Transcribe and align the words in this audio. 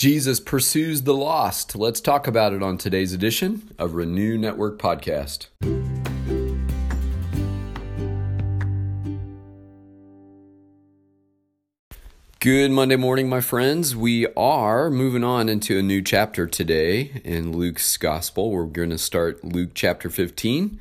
Jesus 0.00 0.40
pursues 0.40 1.02
the 1.02 1.12
lost. 1.12 1.76
Let's 1.76 2.00
talk 2.00 2.26
about 2.26 2.54
it 2.54 2.62
on 2.62 2.78
today's 2.78 3.12
edition 3.12 3.68
of 3.78 3.92
Renew 3.92 4.38
Network 4.38 4.78
Podcast. 4.78 5.48
Good 12.38 12.70
Monday 12.70 12.96
morning, 12.96 13.28
my 13.28 13.42
friends. 13.42 13.94
We 13.94 14.26
are 14.28 14.88
moving 14.88 15.22
on 15.22 15.50
into 15.50 15.78
a 15.78 15.82
new 15.82 16.00
chapter 16.00 16.46
today 16.46 17.20
in 17.22 17.54
Luke's 17.54 17.98
Gospel. 17.98 18.50
We're 18.50 18.64
going 18.64 18.88
to 18.88 18.96
start 18.96 19.44
Luke 19.44 19.72
chapter 19.74 20.08
15, 20.08 20.80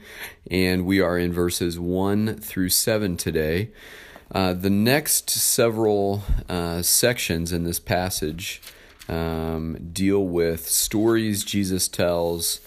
and 0.49 0.85
we 0.85 1.01
are 1.01 1.17
in 1.17 1.33
verses 1.33 1.77
1 1.77 2.37
through 2.37 2.69
7 2.69 3.17
today. 3.17 3.71
Uh, 4.31 4.53
the 4.53 4.69
next 4.69 5.29
several 5.29 6.23
uh, 6.47 6.81
sections 6.81 7.51
in 7.51 7.65
this 7.65 7.81
passage 7.81 8.61
um, 9.09 9.89
deal 9.91 10.25
with 10.25 10.69
stories 10.69 11.43
Jesus 11.43 11.87
tells 11.87 12.61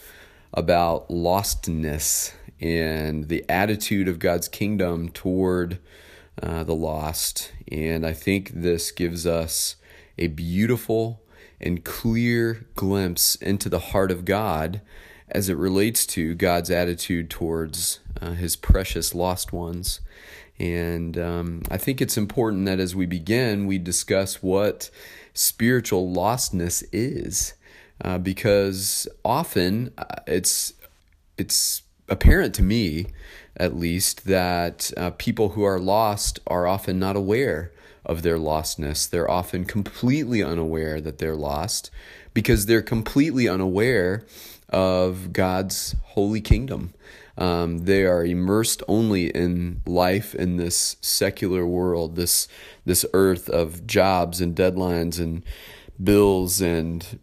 about 0.53 1.09
lostness 1.09 2.35
and 2.61 3.29
the 3.29 3.45
attitude 3.49 4.09
of 4.09 4.19
God's 4.19 4.49
kingdom 4.49 5.09
toward 5.09 5.79
uh, 6.43 6.65
the 6.65 6.75
lost. 6.75 7.53
And 7.71 8.05
I 8.05 8.13
think 8.13 8.51
this 8.55 8.91
gives 8.91 9.27
us 9.27 9.77
a 10.19 10.27
beautiful 10.29 11.23
and 11.61 11.85
clear 11.85 12.67
glimpse 12.75 13.37
into 13.37 13.69
the 13.69 13.79
heart 13.79 14.11
of 14.11 14.25
God 14.25 14.81
as 15.29 15.49
it 15.49 15.57
relates 15.57 16.05
to 16.07 16.35
God's 16.35 16.71
attitude 16.71 17.31
towards 17.31 18.01
uh, 18.21 18.33
his 18.33 18.57
precious 18.57 19.15
lost 19.15 19.53
ones. 19.53 20.01
And 20.63 21.19
um, 21.19 21.63
I 21.73 21.77
think 21.77 22.01
it's 22.01 22.17
important 22.17 22.67
that 22.67 22.79
as 22.79 22.95
we 22.95 23.05
begin, 23.05 23.67
we 23.67 23.79
discuss 23.79 24.45
what 24.45 24.91
spiritual 25.35 26.15
lostness 26.15 26.85
is, 26.93 27.55
uh, 28.01 28.19
because 28.19 29.09
often 29.25 29.93
uh, 29.99 30.05
it's 30.29 30.73
it's 31.37 31.83
apparent 32.09 32.55
to 32.55 32.63
me, 32.63 33.07
at 33.57 33.77
least, 33.77 34.25
that 34.27 34.93
uh, 34.97 35.11
people 35.11 35.51
who 35.51 35.65
are 35.65 35.81
lost 35.81 36.39
are 36.47 36.69
often 36.69 36.97
not 36.97 37.17
aware 37.17 37.73
of 38.07 38.23
their 38.23 38.39
lostness. 38.39 39.11
They're 39.11 39.31
often 39.31 39.65
completely 39.65 40.45
unaware 40.45 41.01
that 41.01 41.19
they're 41.19 41.35
lost 41.35 41.91
because 42.35 42.67
they're 42.67 42.83
completely 42.83 43.49
unaware 43.49 44.25
of 44.69 45.33
God's 45.33 45.97
holy 46.05 46.41
kingdom. 46.41 46.95
Um, 47.39 47.79
they 47.85 48.05
are 48.05 48.25
immersed 48.25 48.83
only 48.89 49.29
in 49.29 49.83
life 49.87 50.35
in 50.35 50.57
this 50.57 50.97
secular 51.01 51.67
world, 51.67 52.17
this 52.17 52.49
this 52.85 53.07
earth 53.15 53.49
of 53.49 53.87
jobs 53.87 54.41
and 54.41 54.55
deadlines 54.55 55.19
and 55.19 55.45
bills 56.03 56.61
and 56.61 57.19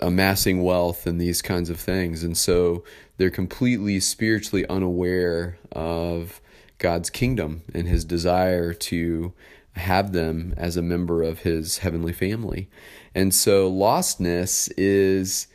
amassing 0.00 0.62
wealth 0.62 1.06
and 1.06 1.20
these 1.20 1.40
kinds 1.40 1.70
of 1.70 1.78
things. 1.78 2.24
And 2.24 2.36
so 2.36 2.84
they're 3.16 3.30
completely 3.30 4.00
spiritually 4.00 4.66
unaware 4.66 5.58
of 5.72 6.40
God's 6.78 7.10
kingdom 7.10 7.62
and 7.72 7.86
his 7.86 8.04
desire 8.04 8.74
to 8.74 9.32
have 9.76 10.12
them 10.12 10.54
as 10.56 10.76
a 10.76 10.82
member 10.82 11.22
of 11.22 11.40
his 11.40 11.78
heavenly 11.78 12.12
family. 12.12 12.68
And 13.14 13.34
so 13.34 13.70
lostness 13.70 14.70
is 14.76 15.46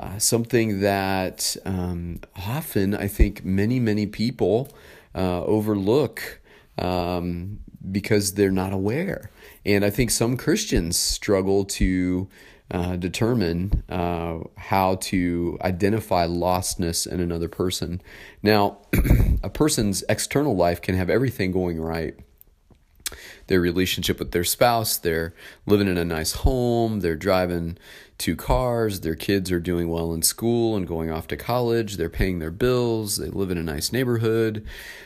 uh, 0.00 0.18
something 0.18 0.80
that 0.80 1.56
um, 1.66 2.20
often 2.34 2.94
I 2.94 3.06
think 3.06 3.44
many, 3.44 3.78
many 3.78 4.06
people 4.06 4.68
uh, 5.14 5.44
overlook 5.44 6.40
um, 6.78 7.58
because 7.90 8.34
they're 8.34 8.50
not 8.50 8.72
aware. 8.72 9.30
And 9.66 9.84
I 9.84 9.90
think 9.90 10.10
some 10.10 10.38
Christians 10.38 10.96
struggle 10.96 11.66
to 11.66 12.28
uh, 12.70 12.96
determine 12.96 13.82
uh, 13.90 14.38
how 14.56 14.94
to 14.94 15.58
identify 15.60 16.26
lostness 16.26 17.06
in 17.06 17.20
another 17.20 17.48
person. 17.48 18.00
Now, 18.42 18.78
a 19.42 19.50
person's 19.50 20.02
external 20.08 20.56
life 20.56 20.80
can 20.80 20.94
have 20.94 21.10
everything 21.10 21.52
going 21.52 21.78
right 21.80 22.14
their 23.46 23.60
relationship 23.60 24.18
with 24.18 24.32
their 24.32 24.44
spouse. 24.44 24.96
They're 24.96 25.34
living 25.66 25.88
in 25.88 25.98
a 25.98 26.04
nice 26.04 26.32
home. 26.32 27.00
They're 27.00 27.16
driving 27.16 27.78
two 28.18 28.36
cars. 28.36 29.00
Their 29.00 29.14
kids 29.14 29.50
are 29.50 29.60
doing 29.60 29.88
well 29.88 30.12
in 30.12 30.22
school 30.22 30.76
and 30.76 30.86
going 30.86 31.10
off 31.10 31.26
to 31.28 31.36
college. 31.36 31.96
They're 31.96 32.10
paying 32.10 32.38
their 32.38 32.50
bills. 32.50 33.16
They 33.16 33.28
live 33.28 33.50
in 33.50 33.58
a 33.58 33.62
nice 33.62 33.92
neighborhood. 33.92 34.64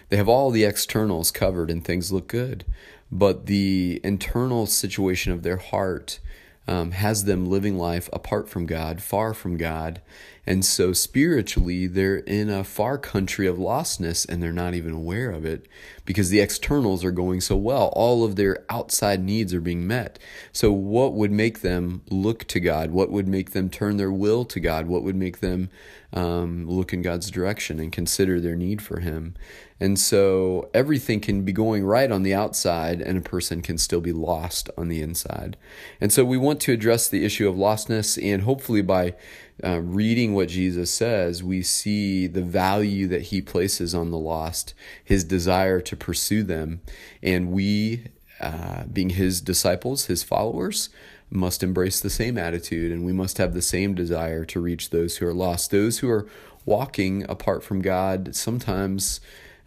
They 0.09 0.17
have 0.17 0.29
all 0.29 0.51
the 0.51 0.65
externals 0.65 1.31
covered 1.31 1.71
and 1.71 1.85
things 1.85 2.13
look 2.13 2.29
good. 2.29 2.65
But 3.11 3.47
the 3.47 4.01
internal 4.03 4.67
situation 4.67 5.33
of 5.33 5.43
their 5.43 5.59
heart 5.59 6.19
um, 6.67 6.93
has 6.93 7.25
them 7.25 7.47
living 7.47 7.77
life 7.77 8.09
apart 8.13 8.49
from 8.49 8.67
God, 8.67 9.03
far 9.03 9.35
from 9.35 9.57
God. 9.57 10.01
And 10.47 10.65
so 10.65 10.93
spiritually, 10.93 11.87
they're 11.87 12.17
in 12.17 12.51
a 12.51 12.65
far 12.65 12.99
country 12.99 13.47
of 13.47 13.57
lostness 13.57 14.29
and 14.29 14.43
they're 14.43 14.53
not 14.53 14.75
even 14.75 14.93
aware 14.93 15.31
of 15.31 15.47
it 15.47 15.67
because 16.05 16.29
the 16.29 16.41
externals 16.41 17.03
are 17.03 17.11
going 17.11 17.41
so 17.41 17.57
well. 17.57 17.93
All 17.95 18.25
of 18.25 18.37
their 18.37 18.65
outside 18.69 19.23
needs 19.23 19.55
are 19.55 19.61
being 19.61 19.87
met. 19.87 20.19
So, 20.53 20.71
what 20.71 21.15
would 21.15 21.33
make 21.33 21.61
them 21.63 22.03
look 22.11 22.45
to 22.49 22.61
God? 22.61 22.91
What 22.91 23.11
would 23.11 23.27
make 23.27 23.53
them 23.53 23.71
turn 23.71 23.97
their 23.97 24.13
will 24.13 24.45
to 24.47 24.61
God? 24.61 24.87
What 24.87 25.03
would 25.03 25.17
make 25.17 25.41
them 25.41 25.71
um, 26.15 26.67
look 26.67 26.93
in 26.93 27.03
God's 27.03 27.31
direction 27.31 27.79
and 27.79 27.93
consider 27.93 28.41
their 28.41 28.57
need 28.57 28.81
for 28.81 29.01
Him? 29.01 29.35
And 29.81 29.99
so, 29.99 30.71
everything 30.73 31.21
can 31.21 31.43
be 31.43 31.53
going 31.53 31.85
right 31.85 32.11
on 32.11 32.23
the 32.23 32.33
outside, 32.33 33.03
and 33.03 33.19
a 33.19 33.21
person 33.21 33.61
can 33.61 33.77
still 33.77 34.01
be 34.01 34.13
lost 34.13 34.71
on 34.79 34.89
the 34.89 35.03
inside. 35.03 35.57
And 36.01 36.13
so, 36.13 36.25
we 36.25 36.39
want 36.39 36.61
to 36.63 36.73
address 36.73 37.09
the 37.09 37.25
issue 37.25 37.49
of 37.49 37.57
lostness, 37.57 38.17
and 38.23 38.43
hopefully, 38.43 38.83
by 38.83 39.15
uh, 39.63 39.81
reading 39.81 40.35
what 40.35 40.49
Jesus 40.49 40.91
says, 40.91 41.43
we 41.43 41.63
see 41.63 42.27
the 42.27 42.43
value 42.43 43.07
that 43.09 43.23
he 43.23 43.41
places 43.41 43.95
on 43.95 44.11
the 44.11 44.19
lost, 44.19 44.75
his 45.05 45.23
desire 45.23 45.81
to 45.81 45.97
pursue 45.97 46.43
them. 46.43 46.81
And 47.23 47.53
we, 47.53 48.07
uh, 48.41 48.85
being 48.85 49.11
his 49.11 49.41
disciples, 49.41 50.07
his 50.07 50.23
followers, 50.23 50.89
must 51.31 51.63
embrace 51.63 52.01
the 52.01 52.11
same 52.11 52.39
attitude 52.39 52.93
and 52.93 53.05
we 53.05 53.13
must 53.13 53.39
have 53.39 53.55
the 53.55 53.63
same 53.63 53.95
desire 53.95 54.45
to 54.45 54.61
reach 54.61 54.91
those 54.91 55.17
who 55.17 55.27
are 55.27 55.35
lost. 55.35 55.71
Those 55.71 55.99
who 55.99 56.11
are 56.11 56.27
walking 56.65 57.29
apart 57.29 57.63
from 57.63 57.83
God, 57.83 58.35
sometimes 58.35 59.21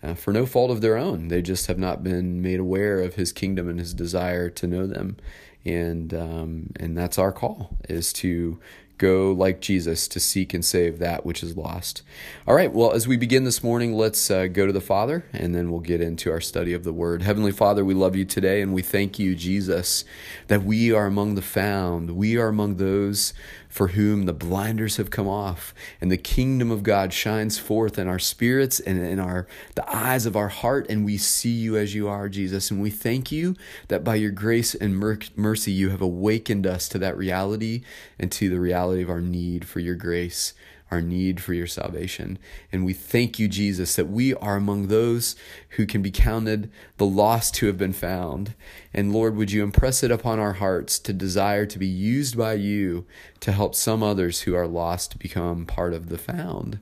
uh, 0.03 0.13
for 0.13 0.31
no 0.31 0.45
fault 0.45 0.72
of 0.72 0.81
their 0.81 0.97
own. 0.97 1.28
They 1.28 1.41
just 1.41 1.68
have 1.68 1.78
not 1.78 2.03
been 2.03 2.41
made 2.41 2.59
aware 2.59 3.01
of 3.01 3.16
his 3.16 3.31
kingdom 3.31 3.68
and 3.68 3.79
his 3.79 3.94
desire 3.94 4.50
to 4.50 4.68
know 4.68 4.88
them. 4.88 5.18
And 5.66 6.13
um, 6.13 6.72
and 6.79 6.97
that's 6.97 7.18
our 7.18 7.31
call 7.31 7.78
is 7.89 8.13
to 8.13 8.59
go 8.97 9.31
like 9.31 9.61
Jesus 9.61 10.07
to 10.07 10.19
seek 10.19 10.53
and 10.53 10.63
save 10.63 10.99
that 10.99 11.25
which 11.25 11.43
is 11.43 11.55
lost. 11.55 12.01
All 12.47 12.55
right, 12.55 12.71
well, 12.71 12.93
as 12.93 13.07
we 13.07 13.17
begin 13.17 13.43
this 13.43 13.63
morning, 13.63 13.93
let's 13.93 14.31
uh, 14.31 14.47
go 14.47 14.65
to 14.65 14.73
the 14.73 14.81
Father 14.81 15.25
and 15.33 15.53
then 15.53 15.71
we'll 15.71 15.79
get 15.79 16.01
into 16.01 16.31
our 16.31 16.41
study 16.41 16.73
of 16.73 16.83
the 16.83 16.93
Word. 16.93 17.21
Heavenly 17.21 17.51
Father, 17.51 17.85
we 17.85 17.93
love 17.93 18.15
you 18.15 18.25
today 18.25 18.61
and 18.61 18.73
we 18.73 18.81
thank 18.81 19.19
you, 19.19 19.35
Jesus, 19.35 20.03
that 20.47 20.63
we 20.63 20.91
are 20.91 21.05
among 21.05 21.35
the 21.35 21.41
found. 21.41 22.11
We 22.11 22.37
are 22.37 22.47
among 22.47 22.75
those 22.75 23.33
for 23.69 23.89
whom 23.89 24.25
the 24.25 24.33
blinders 24.33 24.97
have 24.97 25.11
come 25.11 25.27
off 25.27 25.73
and 26.01 26.11
the 26.11 26.17
kingdom 26.17 26.71
of 26.71 26.83
God 26.83 27.13
shines 27.13 27.59
forth 27.59 27.99
in 27.99 28.07
our 28.07 28.17
spirits 28.17 28.79
and 28.79 28.97
in 28.97 29.19
our 29.19 29.45
the 29.75 29.95
eyes 29.95 30.25
of 30.25 30.35
our 30.35 30.47
heart 30.47 30.87
and 30.89 31.05
we 31.05 31.17
see 31.17 31.51
you 31.51 31.77
as 31.77 31.93
you 31.93 32.07
are 32.07 32.29
Jesus 32.29 32.71
and 32.71 32.81
we 32.81 32.89
thank 32.89 33.31
you 33.31 33.55
that 33.89 34.03
by 34.03 34.15
your 34.15 34.31
grace 34.31 34.73
and 34.73 34.97
mercy 35.35 35.71
you 35.71 35.89
have 35.89 36.01
awakened 36.01 36.65
us 36.65 36.87
to 36.89 36.97
that 36.97 37.17
reality 37.17 37.83
and 38.17 38.31
to 38.31 38.49
the 38.49 38.59
reality 38.59 38.86
of 38.93 39.09
our 39.09 39.21
need 39.21 39.67
for 39.67 39.79
your 39.79 39.95
grace 39.95 40.53
our 40.91 41.01
need 41.01 41.41
for 41.41 41.53
your 41.53 41.67
salvation. 41.67 42.39
And 42.71 42.85
we 42.85 42.93
thank 42.93 43.39
you, 43.39 43.47
Jesus, 43.47 43.95
that 43.95 44.07
we 44.07 44.33
are 44.35 44.55
among 44.55 44.87
those 44.87 45.35
who 45.71 45.85
can 45.85 46.01
be 46.01 46.11
counted 46.11 46.71
the 46.97 47.05
lost 47.05 47.57
who 47.57 47.67
have 47.67 47.77
been 47.77 47.93
found. 47.93 48.53
And 48.93 49.13
Lord, 49.13 49.35
would 49.35 49.51
you 49.51 49.63
impress 49.63 50.01
it 50.03 50.11
upon 50.11 50.39
our 50.39 50.53
hearts 50.53 50.99
to 50.99 51.13
desire 51.13 51.65
to 51.65 51.79
be 51.79 51.87
used 51.87 52.37
by 52.37 52.53
you 52.53 53.05
to 53.41 53.51
help 53.51 53.75
some 53.75 54.01
others 54.01 54.41
who 54.41 54.56
are 54.56 54.67
lost 54.67 55.19
become 55.19 55.65
part 55.65 55.94
of 55.94 56.09
the 56.09 56.17
found? 56.17 56.79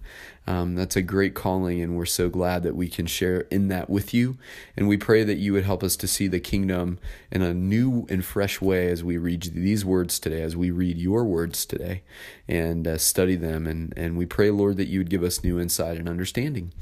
Um, 0.48 0.76
that's 0.76 0.96
a 0.96 1.02
great 1.02 1.34
calling, 1.34 1.82
and 1.82 1.98
we're 1.98 2.06
so 2.06 2.30
glad 2.30 2.64
that 2.64 2.76
we 2.76 2.88
can 2.88 3.08
share 3.08 3.42
in 3.52 3.68
that 3.70 3.90
with 3.90 4.14
you. 4.14 4.38
And 4.78 4.88
we 4.88 4.98
pray 4.98 5.24
that 5.24 5.38
you 5.38 5.54
would 5.54 5.66
help 5.66 5.84
us 5.84 5.96
to 5.98 6.08
see 6.08 6.28
the 6.28 6.40
kingdom 6.40 7.00
in 7.32 7.42
a 7.42 7.54
new 7.54 8.06
and 8.10 8.24
fresh 8.24 8.62
way 8.62 8.90
as 8.90 9.04
we 9.04 9.18
read 9.18 9.42
these 9.54 9.84
words 9.84 10.20
today, 10.20 10.44
as 10.44 10.56
we 10.56 10.70
read 10.70 10.98
your 10.98 11.24
words 11.24 11.66
today 11.66 12.04
and 12.48 12.88
uh, 12.88 12.98
study 12.98 13.36
them. 13.36 13.66
And, 13.66 13.94
and 13.98 14.18
we 14.18 14.26
pray, 14.26 14.52
Lord, 14.52 14.78
that 14.78 14.88
you 14.88 15.00
would 15.00 15.10
give 15.10 15.24
us 15.24 15.44
new 15.44 15.60
insight 15.60 15.98
and 15.98 16.08
understanding, 16.08 16.74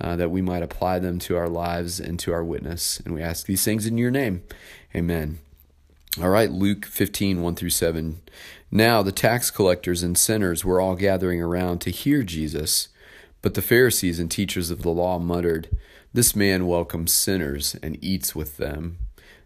uh, 0.00 0.16
that 0.16 0.30
we 0.30 0.40
might 0.40 0.62
apply 0.62 0.98
them 0.98 1.18
to 1.20 1.36
our 1.36 1.48
lives 1.48 2.00
and 2.00 2.18
to 2.20 2.32
our 2.32 2.44
witness. 2.44 3.00
And 3.00 3.14
we 3.14 3.22
ask 3.22 3.44
these 3.44 3.64
things 3.64 3.86
in 3.86 3.98
your 3.98 4.10
name. 4.10 4.42
Amen. 4.94 5.40
All 6.20 6.30
right, 6.30 6.50
Luke 6.50 6.86
15, 6.86 7.40
1 7.40 7.54
through 7.54 7.70
7. 7.70 8.20
Now 8.70 9.02
the 9.02 9.12
tax 9.12 9.50
collectors 9.50 10.02
and 10.02 10.16
sinners 10.16 10.64
were 10.64 10.80
all 10.80 10.96
gathering 10.96 11.40
around 11.40 11.80
to 11.82 11.90
hear 11.90 12.22
Jesus. 12.22 12.88
But 13.42 13.54
the 13.54 13.62
Pharisees 13.62 14.18
and 14.18 14.30
teachers 14.30 14.70
of 14.70 14.82
the 14.82 14.90
law 14.90 15.18
muttered, 15.18 15.68
This 16.12 16.36
man 16.36 16.66
welcomes 16.66 17.12
sinners 17.12 17.76
and 17.82 18.02
eats 18.02 18.34
with 18.34 18.58
them. 18.58 18.98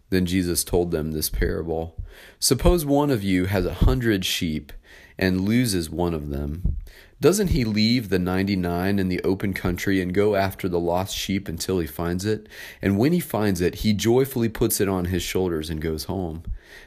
Then 0.09 0.25
Jesus 0.25 0.63
told 0.63 0.91
them 0.91 1.11
this 1.11 1.29
parable 1.29 2.03
Suppose 2.39 2.85
one 2.85 3.09
of 3.09 3.23
you 3.23 3.45
has 3.45 3.65
a 3.65 3.73
hundred 3.73 4.25
sheep 4.25 4.71
and 5.17 5.41
loses 5.41 5.89
one 5.89 6.13
of 6.13 6.29
them. 6.29 6.77
Doesn't 7.21 7.51
he 7.51 7.63
leave 7.63 8.09
the 8.09 8.19
99 8.19 8.99
in 8.99 9.07
the 9.07 9.23
open 9.23 9.53
country 9.53 10.01
and 10.01 10.13
go 10.13 10.35
after 10.35 10.67
the 10.67 10.79
lost 10.79 11.15
sheep 11.15 11.47
until 11.47 11.79
he 11.79 11.87
finds 11.87 12.25
it? 12.25 12.47
And 12.81 12.97
when 12.97 13.13
he 13.13 13.21
finds 13.21 13.61
it, 13.61 13.75
he 13.75 13.93
joyfully 13.93 14.49
puts 14.49 14.81
it 14.81 14.89
on 14.89 15.05
his 15.05 15.23
shoulders 15.23 15.69
and 15.69 15.81
goes 15.81 16.03
home. 16.03 16.43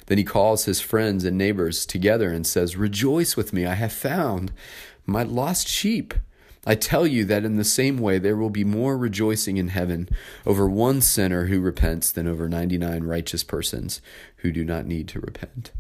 Then 0.07 0.19
he 0.19 0.25
calls 0.25 0.67
his 0.67 0.81
friends 0.81 1.25
and 1.25 1.39
neighbors 1.39 1.87
together 1.87 2.31
and 2.31 2.47
says, 2.47 2.77
Rejoice 2.77 3.37
with 3.37 3.55
me, 3.55 3.65
I 3.65 3.75
have 3.75 3.93
found 3.93 4.53
my 5.07 5.23
lost 5.23 5.67
sheep. 5.67 6.13
I 6.67 6.75
tell 6.75 7.07
you 7.07 7.25
that 7.27 7.45
in 7.45 7.57
the 7.57 7.65
same 7.65 7.99
way 7.99 8.19
there 8.19 8.37
will 8.37 8.51
be 8.51 8.65
more 8.65 8.97
rejoicing 8.97 9.57
in 9.57 9.69
heaven 9.69 10.09
over 10.45 10.69
one 10.69 11.01
sinner 11.01 11.47
who 11.47 11.61
repents 11.61 12.11
than 12.11 12.27
over 12.27 12.49
99 12.49 13.05
righteous 13.05 13.45
persons 13.45 14.01
who 14.39 14.53
do 14.53 14.65
not 14.65 14.87
need 14.87 15.09
to 15.09 15.21
repent. 15.21 15.73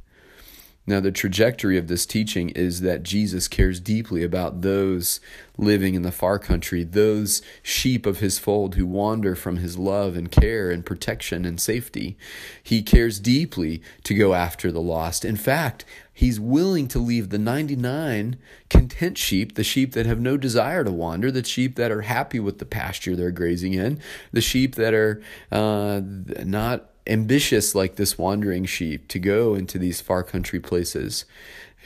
Now, 0.88 1.00
the 1.00 1.12
trajectory 1.12 1.76
of 1.76 1.86
this 1.88 2.06
teaching 2.06 2.48
is 2.48 2.80
that 2.80 3.02
Jesus 3.02 3.46
cares 3.46 3.78
deeply 3.78 4.24
about 4.24 4.62
those 4.62 5.20
living 5.58 5.94
in 5.94 6.00
the 6.00 6.10
far 6.10 6.38
country, 6.38 6.82
those 6.82 7.42
sheep 7.62 8.06
of 8.06 8.20
his 8.20 8.38
fold 8.38 8.76
who 8.76 8.86
wander 8.86 9.34
from 9.34 9.58
his 9.58 9.76
love 9.76 10.16
and 10.16 10.30
care 10.30 10.70
and 10.70 10.86
protection 10.86 11.44
and 11.44 11.60
safety. 11.60 12.16
He 12.62 12.80
cares 12.80 13.20
deeply 13.20 13.82
to 14.04 14.14
go 14.14 14.32
after 14.32 14.72
the 14.72 14.80
lost. 14.80 15.26
In 15.26 15.36
fact, 15.36 15.84
he's 16.14 16.40
willing 16.40 16.88
to 16.88 16.98
leave 16.98 17.28
the 17.28 17.38
99 17.38 18.38
content 18.70 19.18
sheep, 19.18 19.56
the 19.56 19.64
sheep 19.64 19.92
that 19.92 20.06
have 20.06 20.20
no 20.22 20.38
desire 20.38 20.84
to 20.84 20.90
wander, 20.90 21.30
the 21.30 21.44
sheep 21.44 21.76
that 21.76 21.90
are 21.90 22.02
happy 22.02 22.40
with 22.40 22.60
the 22.60 22.64
pasture 22.64 23.14
they're 23.14 23.30
grazing 23.30 23.74
in, 23.74 24.00
the 24.32 24.40
sheep 24.40 24.74
that 24.76 24.94
are 24.94 25.20
uh, 25.52 26.00
not 26.02 26.97
ambitious 27.08 27.74
like 27.74 27.96
this 27.96 28.18
wandering 28.18 28.64
sheep 28.64 29.08
to 29.08 29.18
go 29.18 29.54
into 29.54 29.78
these 29.78 30.00
far 30.00 30.22
country 30.22 30.60
places 30.60 31.24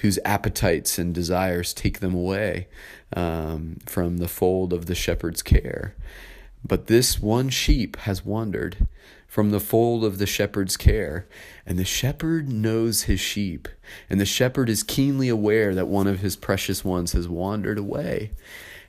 whose 0.00 0.18
appetites 0.24 0.98
and 0.98 1.14
desires 1.14 1.72
take 1.72 2.00
them 2.00 2.14
away 2.14 2.66
um, 3.14 3.78
from 3.86 4.18
the 4.18 4.28
fold 4.28 4.72
of 4.72 4.86
the 4.86 4.94
shepherd's 4.94 5.42
care. 5.42 5.94
But 6.64 6.86
this 6.86 7.20
one 7.20 7.50
sheep 7.50 7.96
has 7.98 8.24
wandered 8.24 8.86
from 9.26 9.50
the 9.50 9.60
fold 9.60 10.04
of 10.04 10.18
the 10.18 10.26
shepherd's 10.26 10.76
care, 10.76 11.26
and 11.64 11.78
the 11.78 11.84
shepherd 11.84 12.48
knows 12.50 13.04
his 13.04 13.18
sheep, 13.18 13.66
and 14.10 14.20
the 14.20 14.26
shepherd 14.26 14.68
is 14.68 14.82
keenly 14.82 15.28
aware 15.28 15.74
that 15.74 15.88
one 15.88 16.06
of 16.06 16.20
his 16.20 16.36
precious 16.36 16.84
ones 16.84 17.12
has 17.12 17.28
wandered 17.28 17.78
away. 17.78 18.30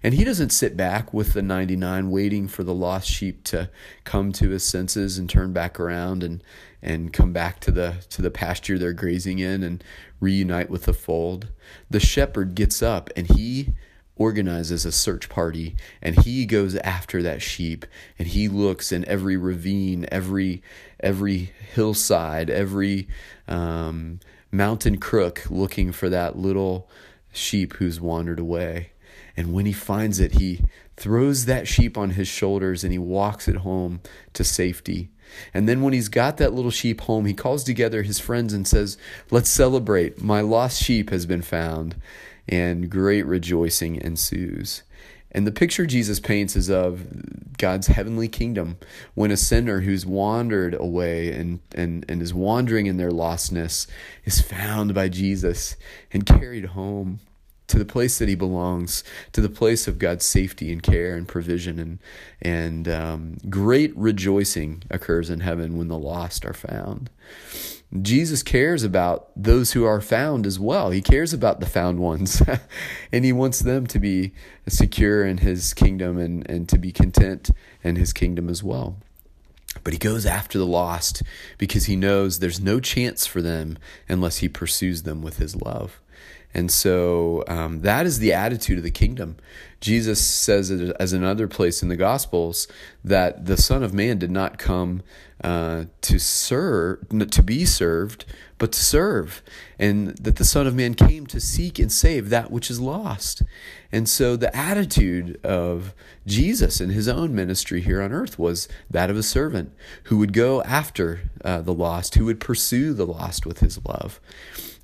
And 0.03 0.13
he 0.13 0.25
doesn't 0.25 0.49
sit 0.49 0.75
back 0.75 1.13
with 1.13 1.31
the 1.31 1.41
99 1.41 2.11
waiting 2.11 2.49
for 2.49 2.63
the 2.63 2.73
lost 2.73 3.09
sheep 3.09 3.43
to 3.45 3.69
come 4.03 4.33
to 4.33 4.49
his 4.49 4.65
senses 4.65 5.17
and 5.17 5.29
turn 5.29 5.53
back 5.53 5.79
around 5.79 6.23
and 6.23 6.43
and 6.81 7.13
come 7.13 7.31
back 7.31 7.61
to 7.61 7.71
the 7.71 7.95
to 8.09 8.21
the 8.21 8.29
pasture 8.29 8.77
they're 8.77 8.91
grazing 8.91 9.39
in 9.39 9.63
and 9.63 9.83
reunite 10.19 10.69
with 10.69 10.83
the 10.83 10.93
fold. 10.93 11.47
The 11.89 12.01
shepherd 12.01 12.53
gets 12.53 12.83
up 12.83 13.09
and 13.15 13.27
he 13.31 13.69
organizes 14.15 14.85
a 14.85 14.91
search 14.91 15.29
party 15.29 15.75
and 16.01 16.23
he 16.23 16.45
goes 16.45 16.75
after 16.77 17.23
that 17.23 17.41
sheep 17.41 17.85
and 18.19 18.27
he 18.27 18.47
looks 18.47 18.91
in 18.91 19.07
every 19.07 19.37
ravine, 19.37 20.05
every 20.11 20.61
every 20.99 21.51
hillside, 21.73 22.49
every 22.49 23.07
um, 23.47 24.19
mountain 24.51 24.97
crook 24.97 25.43
looking 25.49 25.93
for 25.93 26.09
that 26.09 26.37
little 26.37 26.89
sheep 27.31 27.73
who's 27.75 28.01
wandered 28.01 28.39
away. 28.39 28.92
And 29.35 29.53
when 29.53 29.65
he 29.65 29.73
finds 29.73 30.19
it, 30.19 30.33
he 30.33 30.61
throws 30.95 31.45
that 31.45 31.67
sheep 31.67 31.97
on 31.97 32.11
his 32.11 32.27
shoulders 32.27 32.83
and 32.83 32.91
he 32.91 32.99
walks 32.99 33.47
it 33.47 33.57
home 33.57 34.01
to 34.33 34.43
safety. 34.43 35.09
And 35.53 35.67
then 35.67 35.81
when 35.81 35.93
he's 35.93 36.09
got 36.09 36.37
that 36.37 36.53
little 36.53 36.71
sheep 36.71 37.01
home, 37.01 37.25
he 37.25 37.33
calls 37.33 37.63
together 37.63 38.03
his 38.03 38.19
friends 38.19 38.53
and 38.53 38.67
says, 38.67 38.97
Let's 39.31 39.49
celebrate. 39.49 40.21
My 40.21 40.41
lost 40.41 40.81
sheep 40.81 41.09
has 41.09 41.25
been 41.25 41.41
found. 41.41 41.95
And 42.47 42.89
great 42.89 43.25
rejoicing 43.25 43.95
ensues. 44.01 44.83
And 45.31 45.47
the 45.47 45.51
picture 45.51 45.85
Jesus 45.85 46.19
paints 46.19 46.55
is 46.55 46.69
of 46.69 47.57
God's 47.57 47.87
heavenly 47.87 48.27
kingdom 48.27 48.77
when 49.15 49.31
a 49.31 49.37
sinner 49.37 49.79
who's 49.81 50.05
wandered 50.05 50.75
away 50.75 51.31
and, 51.31 51.59
and, 51.73 52.05
and 52.07 52.21
is 52.21 52.33
wandering 52.33 52.85
in 52.85 52.97
their 52.97 53.09
lostness 53.09 53.87
is 54.25 54.41
found 54.41 54.93
by 54.93 55.09
Jesus 55.09 55.75
and 56.11 56.25
carried 56.25 56.65
home 56.65 57.19
to 57.67 57.77
the 57.77 57.85
place 57.85 58.19
that 58.19 58.29
he 58.29 58.35
belongs, 58.35 59.03
to 59.31 59.41
the 59.41 59.49
place 59.49 59.87
of 59.87 59.99
God's 59.99 60.25
safety 60.25 60.71
and 60.71 60.83
care 60.83 61.15
and 61.15 61.27
provision, 61.27 61.79
and 61.79 61.99
and 62.41 62.87
um, 62.87 63.37
great 63.49 63.95
rejoicing 63.95 64.83
occurs 64.89 65.29
in 65.29 65.41
heaven 65.41 65.77
when 65.77 65.87
the 65.87 65.97
lost 65.97 66.45
are 66.45 66.53
found. 66.53 67.09
Jesus 68.01 68.41
cares 68.41 68.83
about 68.83 69.29
those 69.35 69.73
who 69.73 69.83
are 69.83 70.01
found 70.01 70.47
as 70.47 70.59
well. 70.59 70.89
He 70.89 71.01
cares 71.01 71.31
about 71.31 71.59
the 71.59 71.67
found 71.67 71.99
ones, 71.99 72.41
and 73.11 73.23
he 73.23 73.31
wants 73.31 73.59
them 73.59 73.85
to 73.87 73.99
be 73.99 74.33
secure 74.67 75.23
in 75.23 75.39
his 75.39 75.73
kingdom 75.75 76.17
and, 76.17 76.49
and 76.49 76.67
to 76.69 76.79
be 76.79 76.91
content 76.91 77.51
in 77.83 77.95
his 77.95 78.11
kingdom 78.11 78.49
as 78.49 78.63
well. 78.63 78.97
But 79.83 79.93
he 79.93 79.99
goes 79.99 80.25
after 80.25 80.57
the 80.57 80.65
lost 80.65 81.23
because 81.57 81.85
he 81.85 81.95
knows 81.95 82.39
there's 82.39 82.59
no 82.59 82.79
chance 82.79 83.25
for 83.25 83.41
them 83.41 83.77
unless 84.09 84.37
he 84.37 84.49
pursues 84.49 85.03
them 85.03 85.21
with 85.21 85.37
his 85.37 85.55
love. 85.55 85.99
And 86.53 86.71
so 86.71 87.43
um, 87.47 87.81
that 87.81 88.05
is 88.05 88.19
the 88.19 88.33
attitude 88.33 88.77
of 88.77 88.83
the 88.83 88.91
kingdom. 88.91 89.37
Jesus 89.81 90.25
says, 90.25 90.71
as 90.71 91.11
another 91.11 91.47
place 91.47 91.81
in 91.81 91.89
the 91.89 91.97
Gospels, 91.97 92.67
that 93.03 93.45
the 93.45 93.57
Son 93.57 93.83
of 93.83 93.93
Man 93.93 94.17
did 94.17 94.31
not 94.31 94.57
come 94.57 95.01
uh, 95.43 95.85
to 96.01 96.19
serve, 96.19 96.99
to 97.31 97.43
be 97.43 97.65
served, 97.65 98.23
but 98.57 98.71
to 98.71 98.79
serve, 98.79 99.41
and 99.77 100.15
that 100.19 100.37
the 100.37 100.45
Son 100.45 100.67
of 100.67 100.73
Man 100.73 100.93
came 100.93 101.25
to 101.27 101.41
seek 101.41 101.79
and 101.79 101.91
save 101.91 102.29
that 102.29 102.49
which 102.49 102.69
is 102.69 102.79
lost. 102.79 103.41
And 103.91 104.07
so 104.07 104.37
the 104.37 104.55
attitude 104.55 105.37
of 105.43 105.93
Jesus 106.25 106.79
in 106.79 106.91
his 106.91 107.09
own 107.09 107.35
ministry 107.35 107.81
here 107.81 108.01
on 108.01 108.13
earth 108.13 108.39
was 108.39 108.69
that 108.89 109.09
of 109.09 109.17
a 109.17 109.23
servant 109.23 109.73
who 110.03 110.17
would 110.17 110.31
go 110.31 110.63
after 110.63 111.29
uh, 111.43 111.61
the 111.61 111.73
lost, 111.73 112.15
who 112.15 112.23
would 112.23 112.39
pursue 112.39 112.93
the 112.93 113.05
lost 113.05 113.45
with 113.45 113.59
his 113.59 113.83
love. 113.85 114.21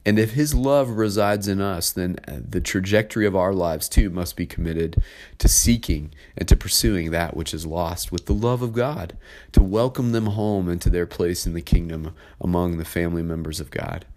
And 0.10 0.18
if 0.18 0.32
His 0.32 0.56
love 0.56 0.90
resides 0.90 1.48
in 1.48 1.62
us, 1.62 1.92
then 1.92 2.16
uh, 2.28 2.40
the 2.44 2.62
trajectory 2.62 3.28
of 3.28 3.36
our 3.36 3.54
lives 3.54 3.88
too 3.88 4.10
must 4.10 4.36
be 4.36 4.48
committed 4.48 5.04
to 5.38 5.48
seeking 5.48 6.12
and 6.36 6.48
to 6.48 6.56
pursuing 6.56 7.12
that 7.12 7.38
which 7.38 7.54
is 7.54 7.68
lost 7.68 8.12
with 8.12 8.26
the 8.26 8.34
love 8.34 8.64
of 8.64 8.74
God, 8.74 9.16
to 9.52 9.62
welcome 9.62 10.12
them 10.12 10.26
home 10.26 10.68
into 10.68 10.90
their 10.90 11.06
place 11.06 11.46
in 11.46 11.54
the 11.54 11.62
kingdom 11.62 12.16
among 12.42 12.80
the 12.80 12.86
family 12.86 13.22
members 13.22 13.60
of 13.60 13.70
God. 13.70 14.08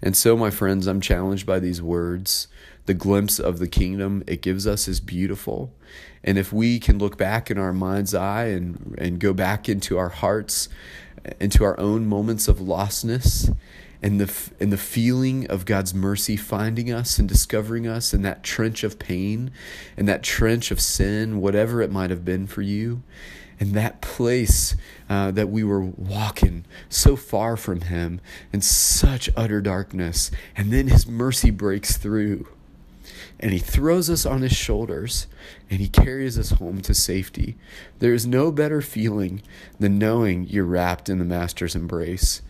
And 0.00 0.16
so, 0.16 0.36
my 0.36 0.50
friends, 0.50 0.86
I'm 0.86 1.00
challenged 1.00 1.46
by 1.46 1.58
these 1.58 1.82
words. 1.82 2.46
The 2.86 2.94
glimpse 2.94 3.40
of 3.40 3.58
the 3.58 3.66
kingdom 3.66 4.22
it 4.28 4.42
gives 4.42 4.68
us 4.68 4.86
is 4.86 5.00
beautiful. 5.00 5.74
And 6.22 6.38
if 6.38 6.52
we 6.52 6.78
can 6.78 6.98
look 7.00 7.18
back 7.18 7.50
in 7.50 7.58
our 7.58 7.72
mind's 7.72 8.14
eye 8.14 8.44
and, 8.44 8.94
and 8.98 9.18
go 9.18 9.32
back 9.32 9.68
into 9.68 9.98
our 9.98 10.10
hearts, 10.10 10.68
into 11.40 11.64
our 11.64 11.78
own 11.80 12.06
moments 12.06 12.46
of 12.46 12.58
lostness, 12.58 13.52
and 14.02 14.20
the 14.20 14.50
and 14.58 14.72
the 14.72 14.78
feeling 14.78 15.46
of 15.48 15.64
God's 15.64 15.94
mercy 15.94 16.36
finding 16.36 16.92
us 16.92 17.18
and 17.18 17.28
discovering 17.28 17.86
us 17.86 18.14
in 18.14 18.22
that 18.22 18.42
trench 18.42 18.82
of 18.82 18.98
pain 18.98 19.50
and 19.96 20.08
that 20.08 20.22
trench 20.22 20.70
of 20.70 20.80
sin, 20.80 21.40
whatever 21.40 21.82
it 21.82 21.90
might 21.90 22.10
have 22.10 22.24
been 22.24 22.46
for 22.46 22.62
you, 22.62 23.02
and 23.58 23.74
that 23.74 24.00
place 24.00 24.74
uh, 25.08 25.30
that 25.32 25.50
we 25.50 25.62
were 25.62 25.80
walking 25.80 26.64
so 26.88 27.14
far 27.14 27.56
from 27.56 27.82
Him 27.82 28.20
in 28.52 28.62
such 28.62 29.28
utter 29.36 29.60
darkness, 29.60 30.30
and 30.56 30.72
then 30.72 30.88
His 30.88 31.06
mercy 31.06 31.50
breaks 31.50 31.96
through. 31.96 32.48
And 33.42 33.52
he 33.52 33.58
throws 33.58 34.10
us 34.10 34.26
on 34.26 34.42
his 34.42 34.52
shoulders 34.52 35.26
and 35.70 35.80
he 35.80 35.88
carries 35.88 36.38
us 36.38 36.50
home 36.50 36.82
to 36.82 36.92
safety. 36.92 37.56
There 37.98 38.12
is 38.12 38.26
no 38.26 38.52
better 38.52 38.82
feeling 38.82 39.42
than 39.78 39.98
knowing 39.98 40.46
you're 40.46 40.64
wrapped 40.66 41.08
in 41.08 41.18
the 41.18 41.24
Master's 41.24 41.74
embrace 41.74 42.42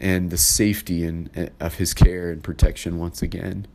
and 0.00 0.30
the 0.30 0.38
safety 0.38 1.04
and 1.04 1.30
uh, 1.36 1.46
of 1.60 1.74
his 1.74 1.92
care 1.92 2.30
and 2.30 2.42
protection 2.42 2.98
once 2.98 3.20
again. 3.20 3.66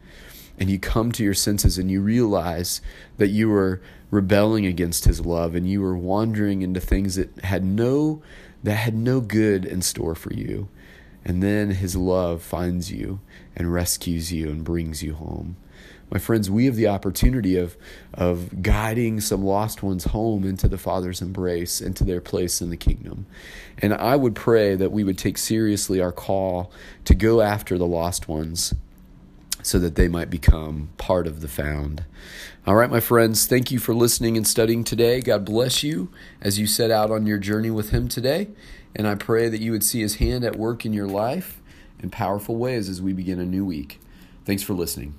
And 0.58 0.72
you 0.72 0.80
come 0.80 1.12
to 1.12 1.24
your 1.24 1.36
senses 1.36 1.78
and 1.78 1.92
you 1.92 2.02
realize 2.02 2.82
that 3.18 3.28
you 3.28 3.50
were 3.50 3.80
rebelling 4.10 4.66
against 4.66 5.06
his 5.06 5.24
love 5.24 5.54
and 5.54 5.70
you 5.70 5.82
were 5.82 5.98
wandering 5.98 6.64
into 6.64 6.80
things 6.80 7.16
that 7.16 7.40
had 7.44 7.64
no 7.64 8.24
that 8.64 8.76
had 8.76 8.96
no 8.96 9.22
good 9.22 9.64
in 9.64 9.84
store 9.84 10.16
for 10.16 10.34
you. 10.34 10.68
And 11.24 11.44
then 11.44 11.72
his 11.72 11.96
love 11.96 12.42
finds 12.42 12.92
you 12.92 13.20
and 13.56 13.72
rescues 13.72 14.34
you 14.34 14.50
and 14.50 14.64
brings 14.64 15.04
you 15.04 15.14
home. 15.14 15.58
My 16.10 16.20
friends, 16.20 16.50
we 16.50 16.66
have 16.66 16.76
the 16.76 16.88
opportunity 16.88 17.58
of, 17.58 17.76
of 18.14 18.62
guiding 18.62 19.20
some 19.20 19.44
lost 19.44 19.84
ones 19.84 20.06
home 20.06 20.46
into 20.46 20.70
the 20.70 20.78
Father's 20.78 21.22
embrace, 21.22 21.82
into 21.82 22.06
their 22.06 22.22
place 22.22 22.62
in 22.62 22.70
the 22.70 22.78
kingdom. 22.78 23.26
And 23.80 23.94
I 23.94 24.16
would 24.16 24.34
pray 24.34 24.76
that 24.76 24.92
we 24.92 25.04
would 25.04 25.18
take 25.18 25.38
seriously 25.38 26.00
our 26.02 26.14
call 26.14 26.72
to 27.06 27.14
go 27.14 27.42
after 27.42 27.78
the 27.78 27.86
lost 27.86 28.28
ones 28.28 28.74
so 29.62 29.80
that 29.80 29.96
they 29.96 30.08
might 30.08 30.30
become 30.30 30.90
part 30.98 31.28
of 31.28 31.42
the 31.42 31.48
found. 31.50 32.06
All 32.66 32.76
right, 32.76 32.90
my 32.90 33.02
friends, 33.02 33.46
thank 33.46 33.70
you 33.70 33.80
for 33.80 33.94
listening 33.94 34.38
and 34.38 34.48
studying 34.48 34.86
today. 34.86 35.20
God 35.20 35.44
bless 35.44 35.84
you 35.84 36.10
as 36.42 36.58
you 36.58 36.68
set 36.68 36.90
out 36.90 37.12
on 37.12 37.26
your 37.26 37.38
journey 37.38 37.72
with 37.72 37.90
Him 37.90 38.08
today. 38.08 38.48
And 38.96 39.08
I 39.08 39.16
pray 39.16 39.50
that 39.50 39.60
you 39.60 39.74
would 39.74 39.84
see 39.84 40.00
His 40.00 40.16
hand 40.16 40.46
at 40.46 40.56
work 40.56 40.86
in 40.86 40.94
your 40.94 41.08
life 41.08 41.62
in 42.00 42.10
powerful 42.10 42.56
ways 42.56 42.88
as 42.88 43.02
we 43.02 43.12
begin 43.12 43.40
a 43.40 43.46
new 43.46 43.66
week. 43.66 44.00
Thanks 44.46 44.64
for 44.64 44.74
listening. 44.74 45.16